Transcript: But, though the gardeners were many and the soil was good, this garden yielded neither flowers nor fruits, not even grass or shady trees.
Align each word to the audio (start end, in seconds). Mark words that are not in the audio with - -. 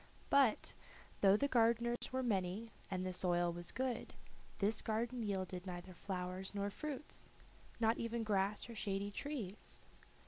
But, 0.31 0.73
though 1.19 1.37
the 1.37 1.47
gardeners 1.47 2.11
were 2.11 2.23
many 2.23 2.71
and 2.89 3.05
the 3.05 3.13
soil 3.13 3.53
was 3.53 3.71
good, 3.71 4.15
this 4.57 4.81
garden 4.81 5.21
yielded 5.21 5.67
neither 5.67 5.93
flowers 5.93 6.55
nor 6.55 6.71
fruits, 6.71 7.29
not 7.79 7.99
even 7.99 8.23
grass 8.23 8.67
or 8.67 8.73
shady 8.73 9.11
trees. 9.11 9.85